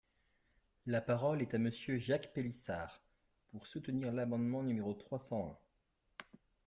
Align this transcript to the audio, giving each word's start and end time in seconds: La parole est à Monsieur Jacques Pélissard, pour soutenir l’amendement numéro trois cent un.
La 0.87 0.99
parole 0.99 1.43
est 1.43 1.53
à 1.53 1.59
Monsieur 1.59 1.99
Jacques 1.99 2.33
Pélissard, 2.33 3.03
pour 3.51 3.67
soutenir 3.67 4.11
l’amendement 4.11 4.63
numéro 4.63 4.95
trois 4.95 5.19
cent 5.19 5.47
un. 5.49 5.57